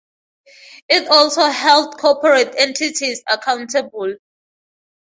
It 0.89 1.07
also 1.09 1.43
held 1.45 1.99
corporate 1.99 2.55
entities 2.57 3.21
accountable. 3.29 4.15